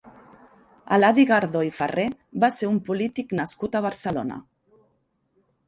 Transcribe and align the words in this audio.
Eladi 0.95 1.25
Gardó 1.31 1.61
i 1.67 1.69
Ferrer 1.81 2.07
va 2.45 2.51
ser 2.57 2.71
un 2.71 2.81
polític 2.89 3.37
nascut 3.43 3.77
a 3.81 3.85
Barcelona. 3.91 4.43